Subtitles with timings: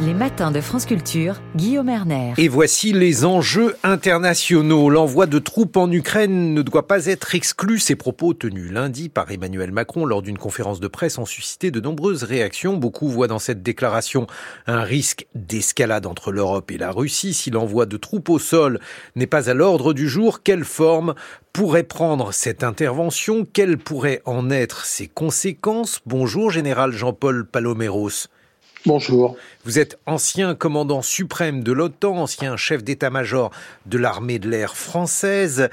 [0.00, 2.32] Les matins de France Culture, Guillaume Erner.
[2.36, 4.90] Et voici les enjeux internationaux.
[4.90, 7.80] L'envoi de troupes en Ukraine ne doit pas être exclu.
[7.80, 11.80] Ces propos tenus lundi par Emmanuel Macron lors d'une conférence de presse ont suscité de
[11.80, 12.76] nombreuses réactions.
[12.76, 14.28] Beaucoup voient dans cette déclaration
[14.68, 17.34] un risque d'escalade entre l'Europe et la Russie.
[17.34, 18.78] Si l'envoi de troupes au sol
[19.16, 21.16] n'est pas à l'ordre du jour, quelle forme
[21.52, 23.44] pourrait prendre cette intervention?
[23.52, 26.02] Quelles pourraient en être ses conséquences?
[26.06, 28.28] Bonjour, général Jean-Paul Paloméros.
[28.88, 29.36] Bonjour.
[29.66, 33.50] Vous êtes ancien commandant suprême de l'OTAN, ancien chef d'état-major
[33.84, 35.68] de l'armée de l'air française.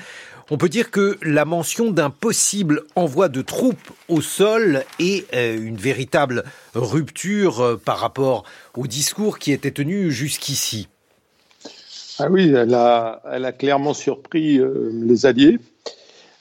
[0.52, 5.56] On peut dire que la mention d'un possible envoi de troupes au sol est euh,
[5.56, 8.44] une véritable rupture euh, par rapport
[8.76, 10.90] au discours qui était tenu jusqu'ici.
[12.20, 15.58] Ah oui, elle a, elle a clairement surpris euh, les Alliés.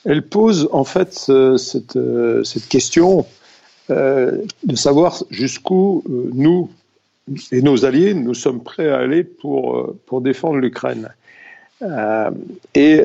[0.04, 1.14] Elle pose en fait
[1.56, 1.98] cette,
[2.42, 3.26] cette question
[3.88, 6.70] de savoir jusqu'où euh, nous
[7.52, 11.08] et nos alliés, nous sommes prêts à aller pour, euh, pour défendre l'Ukraine.
[12.74, 13.02] et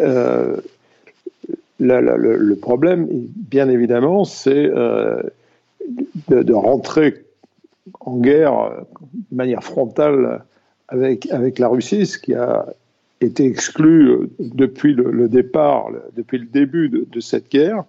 [1.80, 4.70] le, problème, bien évidemment, c'est
[6.28, 7.26] de, rentrer
[8.00, 8.86] en guerre
[9.32, 10.44] de manière frontale
[10.88, 12.68] avec, avec la Russie, ce qui a
[13.22, 17.84] été exclu depuis le, départ, depuis le début de cette guerre.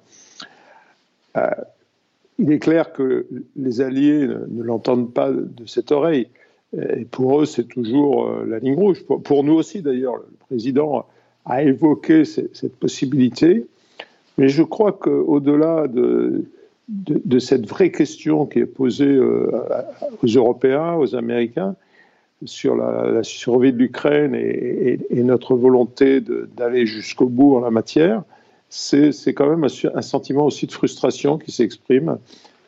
[2.41, 6.29] Il est clair que les Alliés ne, l'entendent pas de cette oreille.
[6.77, 9.05] Et pour eux, c'est toujours euh, la ligne rouge.
[9.05, 11.05] Pour, nous aussi, d'ailleurs, le président
[11.45, 13.67] a évoqué cette possibilité.
[14.39, 16.45] Mais je crois qu'au-delà de,
[17.39, 19.51] cette vraie question qui est posée euh,
[20.23, 21.75] aux Européens, aux Américains,
[22.47, 26.23] sur la, survie de l'Ukraine et, notre volonté
[26.57, 28.23] d'aller jusqu'au bout en la matière,
[28.71, 32.19] c'est quand même un, sentiment aussi de frustration qui s'exprime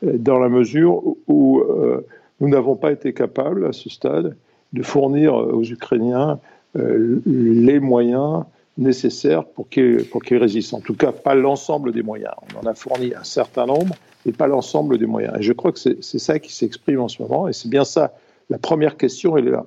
[0.04, 2.04] euh, dans la mesure où euh,
[2.40, 4.36] nous n'avons pas été capables à ce stade
[4.72, 6.40] de fournir aux Ukrainiens
[6.76, 8.44] euh, les moyens
[8.78, 10.74] nécessaires pour qu'ils résistent.
[10.74, 12.32] En tout cas, pas l'ensemble des moyens.
[12.54, 13.94] On en a fourni un certain nombre,
[14.26, 15.34] mais pas l'ensemble des moyens.
[15.38, 18.14] Et je crois que c'est ça qui s'exprime en ce moment, et c'est bien ça.
[18.50, 19.66] La première question, elle est là.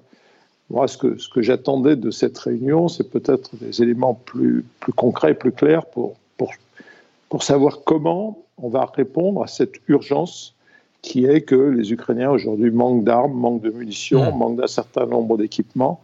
[0.71, 4.93] Moi, ce que, ce que j'attendais de cette réunion, c'est peut-être des éléments plus, plus
[4.93, 6.53] concrets, plus clairs pour, pour,
[7.29, 10.55] pour savoir comment on va répondre à cette urgence
[11.01, 14.37] qui est que les Ukrainiens aujourd'hui manquent d'armes, manquent de munitions, mmh.
[14.37, 16.01] manquent d'un certain nombre d'équipements.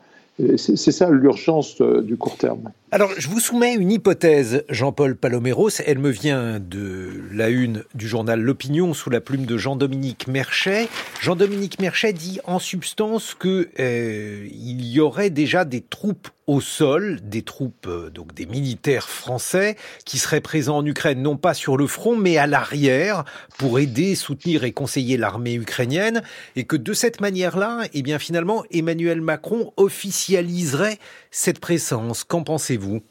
[0.58, 2.72] C'est ça l'urgence euh, du court terme.
[2.90, 5.70] Alors, je vous soumets une hypothèse, Jean-Paul Paloméros.
[5.86, 10.88] Elle me vient de la une du journal L'Opinion sous la plume de Jean-Dominique Merchet.
[11.22, 17.22] Jean-Dominique Merchet dit en substance que euh, il y aurait déjà des troupes au sol,
[17.24, 21.78] des troupes, euh, donc des militaires français, qui seraient présents en Ukraine, non pas sur
[21.78, 23.24] le front, mais à l'arrière,
[23.58, 26.22] pour aider, soutenir et conseiller l'armée ukrainienne,
[26.58, 31.00] et que de cette manière-là, eh bien finalement, Emmanuel Macron officialiserait
[31.32, 32.26] cette présence.
[32.26, 33.02] Qu'en pensez-vous?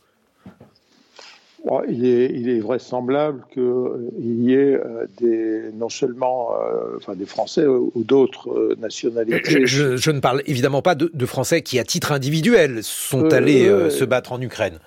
[1.88, 7.66] Il, est, vraisemblable qu'il euh, y ait euh, des, non seulement euh, enfin, des Français
[7.66, 9.66] ou d'autres nationalités.
[9.66, 14.32] Je, ne parle évidemment pas de, Français qui, à titre individuel, sont allés se battre
[14.32, 14.78] en Ukraine.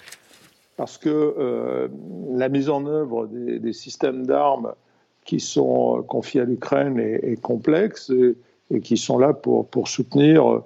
[0.75, 1.89] Parce que
[2.35, 4.73] la mise en œuvre des, systèmes d'armes
[5.25, 8.35] qui sont confiés à l'Ukraine est, complexe et,
[8.71, 10.61] et, qui sont là pour, pour soutenir,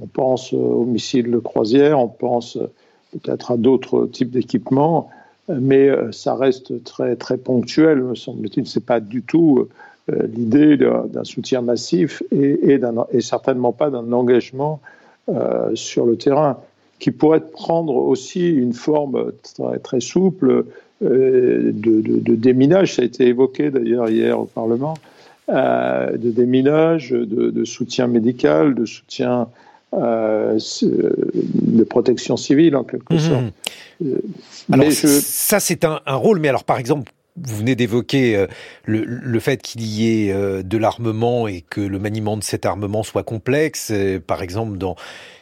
[0.00, 2.56] on pense aux missiles de croisière, on pense
[3.12, 5.10] peut-être à d'autres types d'équipements,
[5.48, 8.66] mais euh, ça reste très, très ponctuel, me semble-t-il.
[8.66, 9.68] Ce n'est pas du tout
[10.10, 12.80] euh, l'idée d'un soutien massif et, et,
[13.12, 14.80] et certainement pas d'un engagement
[15.28, 16.58] euh, sur le terrain,
[16.98, 20.64] qui pourrait prendre aussi une forme très, très souple
[21.00, 22.96] de, déminage.
[22.96, 24.94] Ça a été évoqué d'ailleurs hier au Parlement.
[25.48, 29.46] de déminage, de, soutien médical, de soutien
[29.94, 33.20] euh, de protection civile en quelque mhm.
[33.20, 33.44] sorte.
[34.04, 34.20] Euh,
[34.70, 37.12] alors ça c'est un, un, rôle, mais alors par exemple
[37.44, 38.46] vous venez d'évoquer euh,
[38.84, 42.66] le, le, fait qu'il y ait euh, de l'armement et que le maniement de cet
[42.66, 43.90] armement soit complexe.
[43.92, 44.96] Euh, par exemple, dans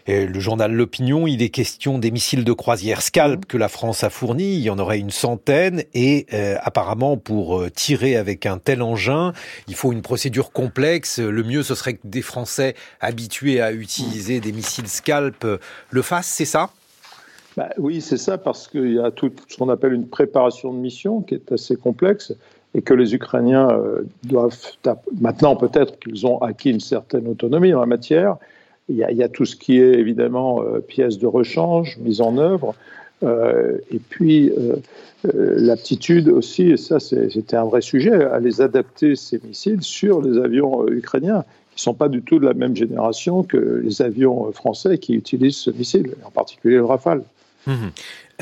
[0.09, 4.11] le journal L'Opinion, il est question des missiles de croisière Scalp que la France a
[4.11, 4.55] fournis.
[4.55, 6.29] Il y en aurait une centaine et
[6.63, 9.33] apparemment pour tirer avec un tel engin,
[9.67, 11.19] il faut une procédure complexe.
[11.19, 15.45] Le mieux, ce serait que des Français habitués à utiliser des missiles Scalp
[15.91, 16.71] le fassent, c'est ça?
[17.57, 20.79] Bah, oui, c'est ça, parce qu'il y a tout ce qu'on appelle une préparation de
[20.79, 22.35] mission qui est assez complexe
[22.75, 24.59] et que les Ukrainiens euh, doivent,
[25.19, 28.37] maintenant peut-être qu'ils ont acquis une certaine autonomie en la matière,
[28.89, 32.75] il y a, tout ce qui est évidemment euh, pièces de rechange, mise en œuvre,
[33.23, 34.53] et puis
[35.25, 40.39] l'aptitude aussi, et ça c'était un vrai sujet, à les adapter ces missiles sur les
[40.39, 44.53] avions ukrainiens qui ne sont pas du tout de la même génération que les avions
[44.53, 47.23] français qui utilisent ce missile, en particulier le Rafale.
[47.67, 47.89] Mmh.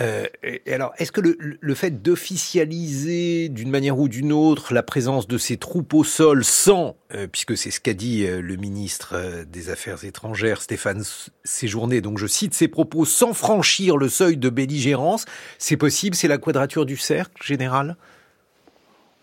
[0.01, 4.83] Euh, et alors, est-ce que le, le fait d'officialiser d'une manière ou d'une autre la
[4.83, 8.57] présence de ces troupes au sol sans, euh, puisque c'est ce qu'a dit euh, le
[8.57, 11.03] ministre des Affaires étrangères Stéphane
[11.45, 15.27] Séjourné, donc je cite ses propos, sans franchir le seuil de belligérance,
[15.59, 17.97] c'est possible C'est la quadrature du cercle général?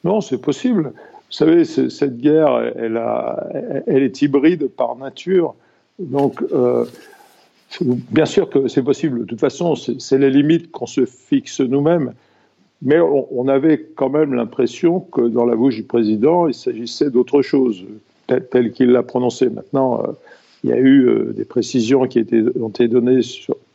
[0.03, 0.93] Non, c'est possible.
[0.95, 3.47] Vous savez, cette guerre, elle, a,
[3.87, 5.53] elle, est hybride par nature.
[5.99, 6.41] Donc,
[7.79, 9.21] Bien sûr que c'est possible.
[9.21, 12.13] De toute façon, c'est les limites qu'on se fixe nous-mêmes.
[12.83, 17.43] Mais on, avait quand même l'impression que dans la bouche du président, il s'agissait d'autre
[17.43, 17.85] chose,
[18.25, 19.49] tel, qu'il l'a prononcé.
[19.49, 20.11] Maintenant, euh,
[20.63, 22.25] il y a eu euh, des précisions qui
[22.59, 23.21] ont été données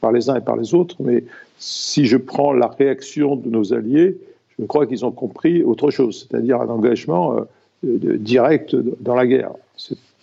[0.01, 1.23] par les uns et par les autres, mais
[1.59, 4.19] si je prends la réaction de nos alliés,
[4.59, 9.53] je crois qu'ils ont compris autre chose, c'est-à-dire un engagement euh, direct dans la guerre.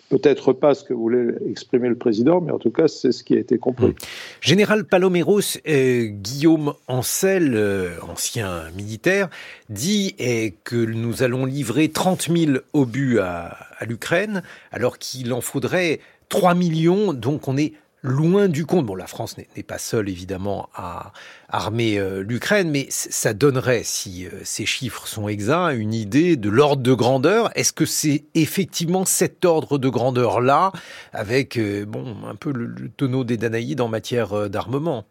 [0.09, 3.35] Peut-être pas ce que voulait exprimer le président, mais en tout cas, c'est ce qui
[3.35, 3.87] a été compris.
[3.87, 3.95] Hmm.
[4.41, 9.29] Général Paloméros, euh, Guillaume Ancel, euh, ancien militaire,
[9.69, 10.15] dit
[10.63, 16.55] que nous allons livrer 30 000 obus à, à l'Ukraine, alors qu'il en faudrait 3
[16.55, 17.73] millions, donc on est
[18.03, 18.85] loin du compte.
[18.85, 21.13] Bon, la France n'est pas seule, évidemment, à
[21.49, 26.49] armer euh, l'Ukraine, mais ça donnerait, si euh, ces chiffres sont exacts, une idée de
[26.49, 27.49] l'ordre de grandeur.
[27.55, 30.71] Est-ce que c'est effectivement cet ordre de grandeur-là,
[31.13, 35.05] avec, euh, bon, un peu le, tonneau des Danaïdes en matière d'armement?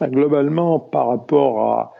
[0.00, 1.94] Bah, Globalement, par rapport à...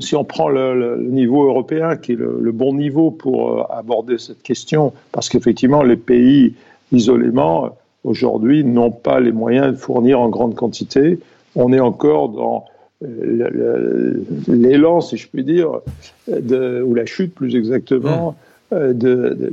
[0.00, 4.94] Si on prend le, niveau européen, qui est le bon niveau pour aborder cette question,
[5.12, 6.54] parce qu'effectivement, les pays
[6.90, 7.76] isolément
[8.08, 11.18] aujourd'hui n'ont pas les moyens de fournir en grande quantité.
[11.54, 12.64] On est encore dans
[13.04, 15.80] euh, l'élan, si je puis dire,
[16.26, 18.34] de, ou la chute plus exactement,
[18.72, 18.74] mmh.
[18.74, 19.52] euh, de,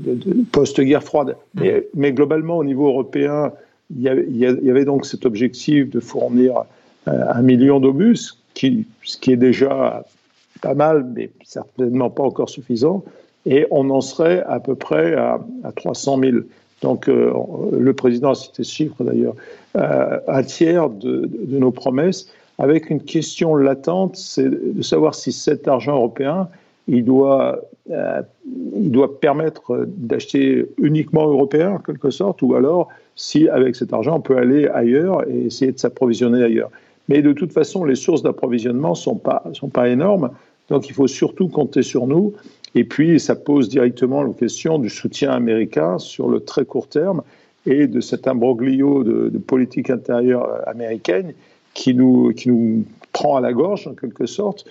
[0.52, 1.36] post-guerre froide.
[1.56, 1.68] Mmh.
[1.94, 3.52] Mais, globalement, au niveau européen,
[3.96, 6.64] il y, avait donc cet objectif de fournir
[7.08, 10.04] euh, un million d'obus, qui, ce qui est déjà
[10.62, 13.04] pas mal, mais certainement pas encore suffisant.
[13.46, 16.38] Et on en serait à peu près à, à 300 000.
[16.82, 17.32] Donc, euh,
[17.78, 19.36] le président a cité ce chiffre d'ailleurs,
[19.78, 22.28] euh, un tiers de, nos promesses,
[22.58, 26.48] avec une question latente, c'est de savoir si cet argent européen,
[26.88, 27.60] il doit,
[27.92, 28.22] euh,
[28.76, 34.18] il doit permettre d'acheter uniquement européen en quelque sorte, ou alors si avec cet argent
[34.18, 36.70] on peut aller ailleurs et essayer de s'approvisionner ailleurs.
[37.08, 40.32] Mais de toute façon, les sources d'approvisionnement ne sont pas, sont pas énormes,
[40.70, 42.34] donc il faut surtout compter sur nous
[42.76, 47.24] et puis, ça pose directement la question du soutien américain sur le très court terme
[47.66, 51.34] et de cet imbroglio de, politique intérieure américaine
[51.74, 52.84] qui nous, qui nous
[53.14, 54.66] prend à la gorge, en quelque sorte,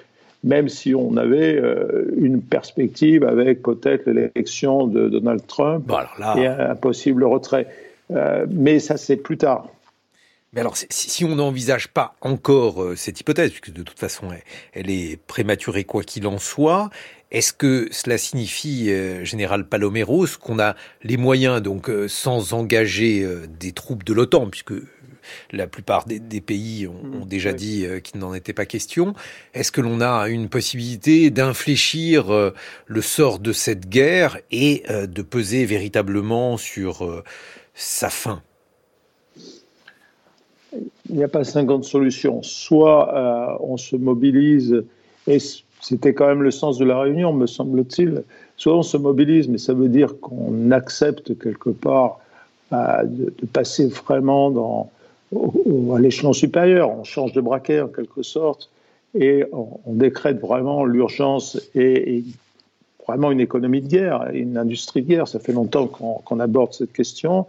[0.45, 5.91] même si on avait euh, une perspective avec peut-être l'élection de Donald Trump
[6.37, 7.67] et un possible retrait.
[8.11, 9.67] Euh, mais ça, c'est plus tard.
[10.55, 14.29] Mais alors, si, on n'envisage pas encore euh, cette hypothèse, puisque de toute façon,
[14.73, 16.91] elle est prématurée quoi qu'il en soit,
[17.35, 23.23] est-ce que cela signifie, euh, général Paloméros, qu'on a les moyens, donc euh, sans engager
[23.25, 24.75] euh, des troupes de l'OTAN, puisque
[25.51, 29.15] la plupart des, pays ont, mmh, déjà dit qu'il n'en était pas question.
[29.53, 32.27] Est-ce que l'on a une possibilité d'infléchir
[32.87, 37.25] le sort de cette guerre et de peser véritablement sur
[37.73, 38.43] sa fin?
[41.11, 42.43] Il n'y a pas 50 solutions.
[42.43, 44.85] Soit on se mobilise
[45.27, 45.39] et
[45.85, 48.23] c'était quand même le sens de la réunion, me semble-t-il.
[48.57, 52.21] Soit on se mobilise, mais ça veut dire qu'on accepte quelque part
[52.73, 54.91] euh, de, passer vraiment dans,
[55.95, 56.91] à l'échelon supérieur.
[56.91, 58.71] On change de braquet en quelque sorte
[59.15, 62.25] et on, décrète vraiment l'urgence et,
[63.07, 65.29] vraiment une économie de guerre, une industrie de guerre.
[65.29, 67.45] Ça fait longtemps qu'on aborde cette question.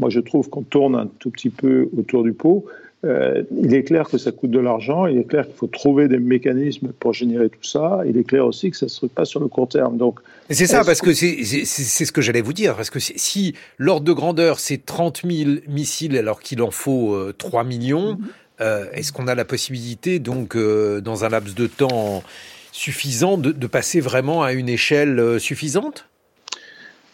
[0.00, 2.66] Moi, je trouve qu'on tourne un tout petit peu autour du pot.
[3.04, 6.08] Euh, il est clair que ça coûte de l'argent, il est clair qu'il faut trouver
[6.08, 9.12] des mécanismes pour générer tout ça, il est clair aussi que ça ne se fait
[9.12, 9.96] pas sur le court terme.
[9.96, 10.18] Donc,
[10.50, 14.12] c'est ça, parce que c'est ce que j'allais vous dire, parce que si l'ordre de
[14.12, 18.62] grandeur c'est 30 000 missiles alors qu'il en faut 3 euh, millions, mm-hmm.
[18.62, 22.24] euh, est-ce qu'on a la possibilité, donc, dans un laps de temps
[22.72, 26.08] suffisant, de passer vraiment à une échelle suffisante?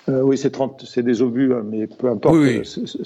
[0.09, 2.37] Euh, oui, c'est des obus, hein, mais peu importe.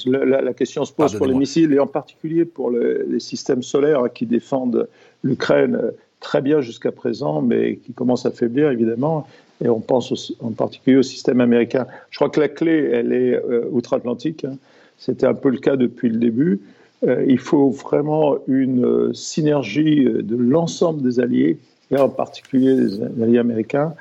[0.06, 4.26] La, question se pose pour les missiles et en particulier pour les systèmes solaires qui
[4.26, 4.88] défendent
[5.22, 5.90] l'Ukraine euh,
[6.20, 9.26] très bien jusqu'à présent, mais qui commencent à faiblir évidemment.
[9.64, 11.86] Et on pense en particulier au système américain.
[12.10, 14.44] Je crois que la clé, elle est euh, outre-Atlantique.
[14.44, 14.56] Hein.
[14.98, 16.60] C'était un peu le cas depuis le début.
[17.06, 21.58] il faut vraiment une synergie de l'ensemble des alliés,
[21.92, 23.94] et en particulier des alliés américains.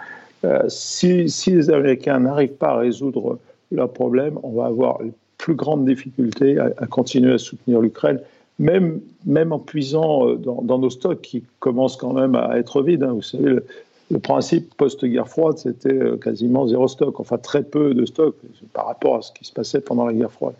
[0.69, 3.39] Si, si, les Américains n'arrivent pas à résoudre
[3.71, 8.19] leurs problèmes, on va avoir les plus grandes difficultés à, continuer à soutenir l'Ukraine
[8.59, 13.03] même, même en puisant dans, dans, nos stocks qui commencent quand même à être vides.
[13.03, 13.13] Hein.
[13.13, 13.63] Vous savez, le,
[14.09, 18.35] le principe post-guerre froide, c'était euh, quasiment zéro stock, enfin très peu de stock
[18.73, 20.55] par rapport à ce qui se passait pendant la guerre froide.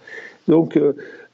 [0.48, 0.94] Donc, euh,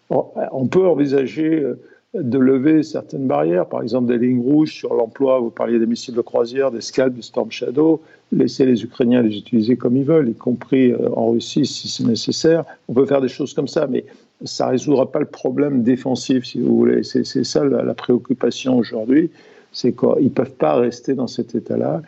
[0.10, 1.80] on peut envisager euh,
[2.14, 6.14] de lever certaines barrières, par exemple des lignes rouges sur l'emploi, vous parliez des missiles
[6.14, 8.02] de croisière, des Scalp, des Storm Shadow,
[8.32, 12.66] laisser les Ukrainiens les utiliser comme ils veulent, y compris en Russie si c'est nécessaire.
[12.88, 14.06] On peut faire des choses comme ça, mais
[14.44, 17.04] ça ne résoudra pas le problème défensif, si vous voulez.
[17.04, 19.32] C'est ça la, la préoccupation aujourd'hui
[19.74, 22.02] c'est qu'ils ne peuvent pas rester dans cet état-là.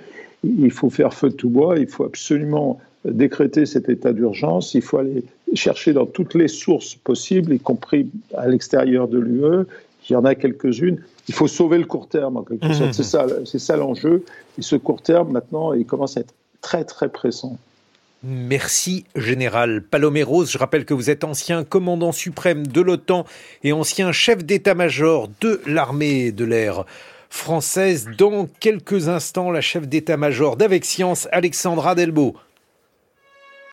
[0.44, 4.82] Il faut faire feu de tout bois, il faut absolument décréter cet état d'urgence, il
[4.82, 9.66] faut aller chercher dans toutes les sources possibles, y compris à l'extérieur de l'UE,
[10.10, 11.02] il y en a quelques-unes.
[11.28, 12.94] Il faut sauver le court terme, en quelque sorte.
[12.94, 14.24] C'est ça, c'est ça l'enjeu.
[14.58, 17.58] Et ce court terme, maintenant, il commence à être très, très pressant.
[18.24, 20.46] Merci, Général Paloméros.
[20.46, 23.26] Je rappelle que vous êtes ancien commandant suprême de l'OTAN
[23.64, 26.86] et ancien chef d'état-major de l'armée de l'air
[27.30, 28.08] française.
[28.18, 32.36] Dans quelques instants, la chef d'état-major d'Avec Science, Alexandra Delbo.